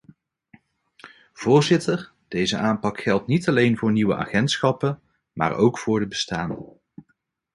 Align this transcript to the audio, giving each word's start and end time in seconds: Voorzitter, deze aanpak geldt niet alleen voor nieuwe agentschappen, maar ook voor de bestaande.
Voorzitter, 1.33 2.11
deze 2.27 2.57
aanpak 2.57 3.01
geldt 3.01 3.27
niet 3.27 3.47
alleen 3.49 3.77
voor 3.77 3.91
nieuwe 3.91 4.15
agentschappen, 4.15 5.01
maar 5.33 5.53
ook 5.55 5.79
voor 5.79 5.99
de 5.99 6.07
bestaande. 6.07 6.73